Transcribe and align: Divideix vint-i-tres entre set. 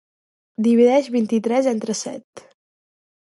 Divideix 0.67 1.09
vint-i-tres 1.17 1.69
entre 1.73 1.97
set. 1.99 2.45